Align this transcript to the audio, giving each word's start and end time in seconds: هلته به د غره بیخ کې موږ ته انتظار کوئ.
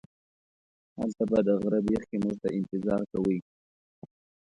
هلته 0.97 1.23
به 1.29 1.39
د 1.47 1.49
غره 1.61 1.79
بیخ 1.87 2.03
کې 2.09 2.17
موږ 2.23 2.35
ته 2.43 2.49
انتظار 2.59 3.01
کوئ. 3.11 3.37